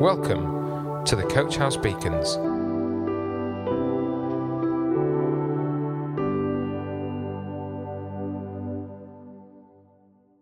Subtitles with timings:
[0.00, 2.34] Welcome to the Coach House Beacons.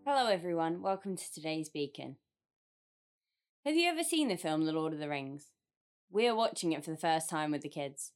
[0.06, 0.80] Hello, everyone.
[0.80, 2.16] Welcome to today's Beacon.
[3.66, 5.48] Have you ever seen the film The Lord of the Rings?
[6.10, 8.12] We are watching it for the first time with the kids.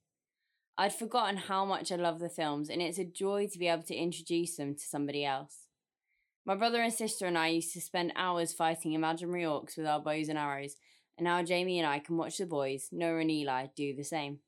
[0.78, 3.82] I'd forgotten how much I love the films, and it's a joy to be able
[3.84, 5.66] to introduce them to somebody else.
[6.46, 10.00] My brother and sister and I used to spend hours fighting imaginary orcs with our
[10.00, 10.76] bows and arrows,
[11.16, 14.40] and now Jamie and I can watch the boys, Noah and Eli, do the same.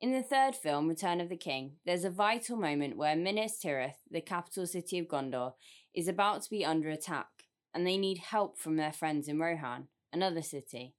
[0.00, 3.96] In the third film, Return of the King, there's a vital moment where Minas Tirith,
[4.10, 5.54] the capital city of Gondor,
[5.92, 7.26] is about to be under attack,
[7.74, 10.94] and they need help from their friends in Rohan, another city.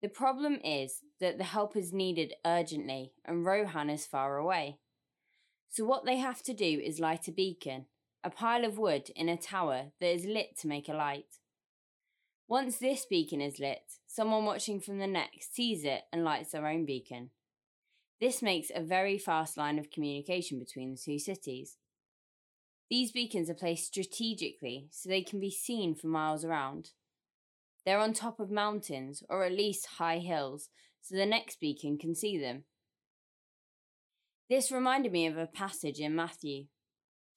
[0.00, 4.78] The problem is that the help is needed urgently, and Rohan is far away.
[5.68, 7.84] So, what they have to do is light a beacon,
[8.24, 11.39] a pile of wood in a tower that is lit to make a light.
[12.50, 16.66] Once this beacon is lit, someone watching from the next sees it and lights their
[16.66, 17.30] own beacon.
[18.20, 21.76] This makes a very fast line of communication between the two cities.
[22.90, 26.90] These beacons are placed strategically so they can be seen for miles around.
[27.86, 30.70] They're on top of mountains, or at least high hills,
[31.00, 32.64] so the next beacon can see them.
[34.48, 36.64] This reminded me of a passage in Matthew.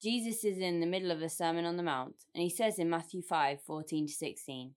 [0.02, 2.90] Jesus is in the middle of a Sermon on the Mount, and he says in
[2.90, 4.74] Matthew 5 14 to 16,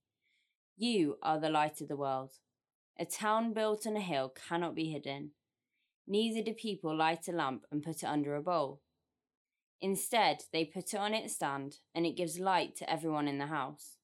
[0.80, 2.34] You are the light of the world.
[3.00, 5.32] A town built on a hill cannot be hidden.
[6.08, 8.82] Neither do people light a lamp and put it under a bowl.
[9.82, 13.48] Instead, they put it on its stand, and it gives light to everyone in the
[13.48, 13.98] house.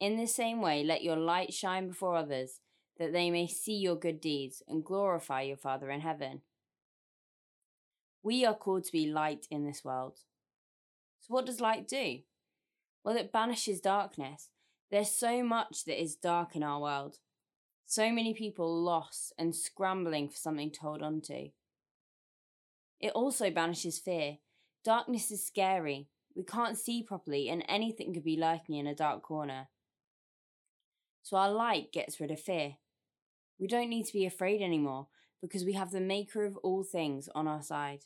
[0.00, 2.58] In the same way, let your light shine before others,
[2.98, 6.42] that they may see your good deeds and glorify your Father in heaven.
[8.22, 10.18] We are called to be light in this world.
[11.20, 12.18] So, what does light do?
[13.04, 14.51] Well, it banishes darkness.
[14.92, 17.16] There's so much that is dark in our world.
[17.86, 21.48] So many people lost and scrambling for something to hold on to.
[23.00, 24.36] It also banishes fear.
[24.84, 26.08] Darkness is scary.
[26.36, 29.68] We can't see properly, and anything could be lurking in a dark corner.
[31.22, 32.74] So our light gets rid of fear.
[33.58, 35.06] We don't need to be afraid anymore
[35.40, 38.00] because we have the Maker of all things on our side.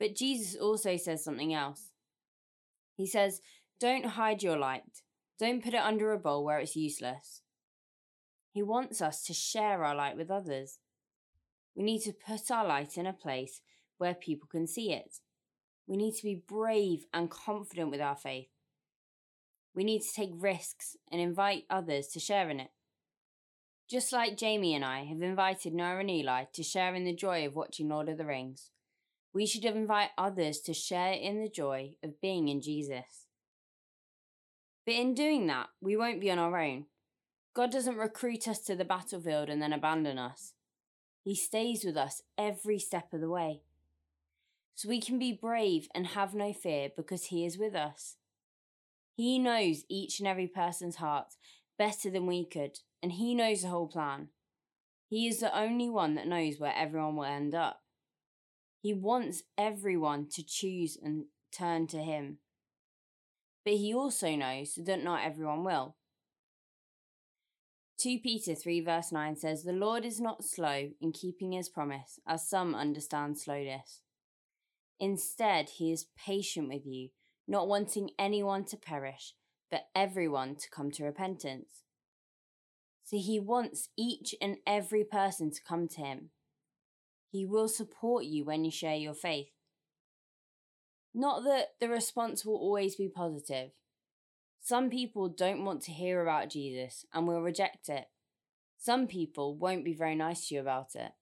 [0.00, 1.90] But Jesus also says something else.
[2.96, 3.40] He says,
[3.80, 5.02] Don't hide your light,
[5.38, 7.40] don't put it under a bowl where it's useless.
[8.52, 10.80] He wants us to share our light with others.
[11.74, 13.62] We need to put our light in a place
[13.96, 15.20] where people can see it.
[15.86, 18.50] We need to be brave and confident with our faith.
[19.74, 22.70] We need to take risks and invite others to share in it.
[23.88, 27.46] Just like Jamie and I have invited Noah and Eli to share in the joy
[27.46, 28.70] of watching Lord of the Rings,
[29.32, 33.26] we should invite others to share in the joy of being in Jesus.
[34.86, 36.86] But in doing that, we won't be on our own.
[37.54, 40.54] God doesn't recruit us to the battlefield and then abandon us.
[41.22, 43.62] He stays with us every step of the way.
[44.74, 48.16] So we can be brave and have no fear because He is with us.
[49.14, 51.34] He knows each and every person's heart
[51.76, 54.28] better than we could, and He knows the whole plan.
[55.10, 57.82] He is the only one that knows where everyone will end up.
[58.80, 62.38] He wants everyone to choose and turn to Him.
[63.64, 65.96] But He also knows that not everyone will.
[68.00, 72.18] 2 Peter 3 verse 9 says, The Lord is not slow in keeping his promise,
[72.26, 74.00] as some understand slowness.
[74.98, 77.10] Instead, he is patient with you,
[77.46, 79.34] not wanting anyone to perish,
[79.70, 81.82] but everyone to come to repentance.
[83.04, 86.30] So he wants each and every person to come to him.
[87.30, 89.50] He will support you when you share your faith.
[91.14, 93.70] Not that the response will always be positive.
[94.60, 98.06] Some people don't want to hear about Jesus and will reject it.
[98.78, 101.12] Some people won't be very nice to you about it.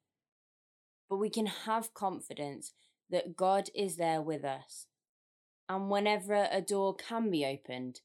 [1.08, 2.72] But we can have confidence
[3.10, 4.86] that God is there with us.
[5.68, 8.00] And whenever a door can be opened,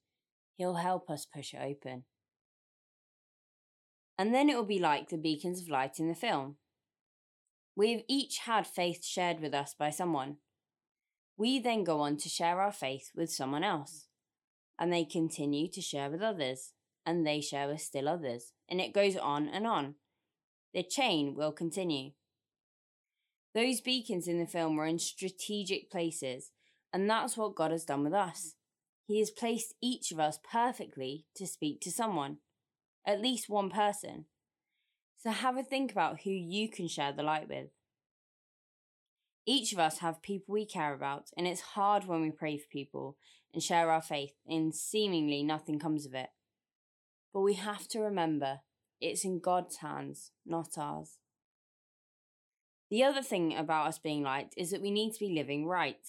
[0.55, 2.03] He'll help us push it open.
[4.17, 6.58] And then it will be like the beacons of light in the film.
[7.75, 10.37] We've each had faith shared with us by someone.
[11.38, 14.08] We then go on to share our faith with someone else
[14.80, 16.74] and they continue to share with others,
[17.06, 19.96] and they share with still others, and it goes on and on.
[20.74, 22.12] The chain will continue.
[23.53, 26.52] Those beacons in the film were in strategic places,
[26.91, 28.56] and that's what God has done with us.
[29.06, 32.38] He has placed each of us perfectly to speak to someone,
[33.06, 34.26] at least one person.
[35.18, 37.68] So have a think about who you can share the light with.
[39.45, 42.67] Each of us have people we care about, and it's hard when we pray for
[42.72, 43.17] people
[43.53, 46.29] and share our faith, and seemingly nothing comes of it.
[47.34, 48.59] But we have to remember
[49.01, 51.17] it's in God's hands, not ours.
[52.90, 56.07] The other thing about us being light is that we need to be living right.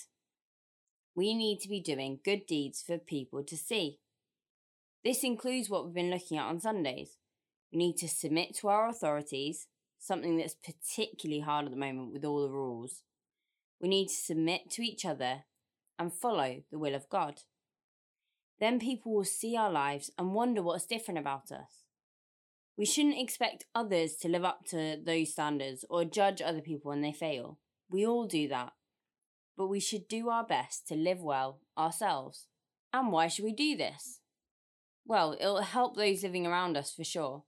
[1.17, 3.99] We need to be doing good deeds for people to see.
[5.05, 7.17] This includes what we've been looking at on Sundays.
[7.73, 9.67] We need to submit to our authorities,
[9.99, 13.03] something that's particularly hard at the moment with all the rules.
[13.85, 15.45] We need to submit to each other
[15.99, 17.43] and follow the will of God.
[18.59, 21.85] Then people will see our lives and wonder what's different about us.
[22.79, 27.03] We shouldn't expect others to live up to those standards or judge other people when
[27.03, 27.59] they fail.
[27.91, 28.73] We all do that.
[29.55, 32.47] But we should do our best to live well ourselves.
[32.91, 34.21] And why should we do this?
[35.05, 37.45] Well, it'll help those living around us for sure.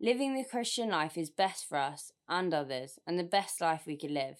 [0.00, 3.96] Living the Christian life is best for us and others, and the best life we
[3.96, 4.38] could live.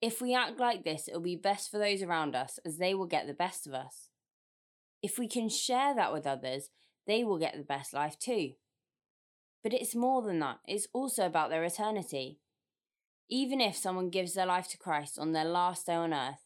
[0.00, 3.06] If we act like this, it'll be best for those around us as they will
[3.06, 4.08] get the best of us.
[5.02, 6.70] If we can share that with others,
[7.06, 8.52] they will get the best life too.
[9.62, 12.38] But it's more than that, it's also about their eternity.
[13.28, 16.44] Even if someone gives their life to Christ on their last day on earth,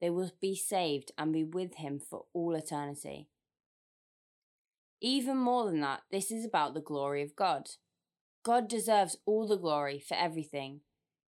[0.00, 3.28] they will be saved and be with Him for all eternity.
[5.00, 7.70] Even more than that, this is about the glory of God.
[8.42, 10.80] God deserves all the glory for everything.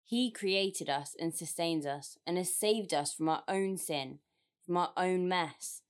[0.03, 4.19] He created us and sustains us and has saved us from our own sin,
[4.65, 5.81] from our own mess.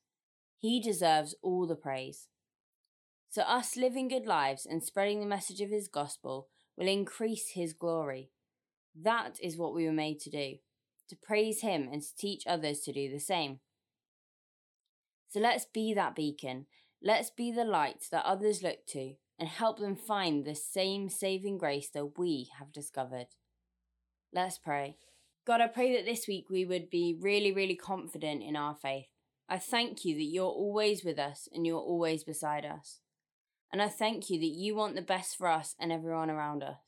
[0.57, 2.27] He deserves all the praise.
[3.29, 7.73] So, us living good lives and spreading the message of His gospel will increase His
[7.73, 8.29] glory.
[8.95, 10.57] That is what we were made to do
[11.09, 13.59] to praise Him and to teach others to do the same.
[15.29, 16.67] So, let's be that beacon
[17.05, 21.57] Let's be the light that others look to and help them find the same saving
[21.57, 23.27] grace that we have discovered.
[24.33, 24.97] Let's pray.
[25.45, 29.05] God, I pray that this week we would be really, really confident in our faith.
[29.47, 32.99] I thank you that you're always with us and you're always beside us.
[33.71, 36.79] And I thank you that you want the best for us and everyone around us.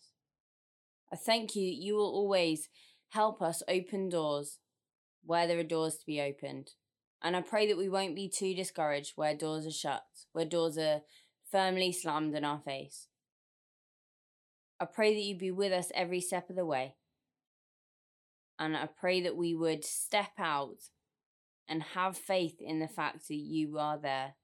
[1.14, 2.68] I thank you that you will always
[3.10, 4.58] help us open doors
[5.24, 6.72] where there are doors to be opened.
[7.22, 10.80] And I pray that we won't be too discouraged where doors are shut, where doors
[10.80, 11.02] are
[11.52, 13.08] firmly slammed in our face.
[14.80, 16.96] I pray that you be with us every step of the way.
[18.60, 20.78] And I pray that we would step out
[21.68, 24.36] and have faith in the fact that you are there.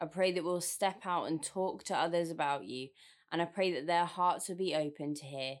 [0.00, 2.88] I pray that we'll step out and talk to others about you.
[3.30, 5.54] And I pray that their hearts will be open to hear.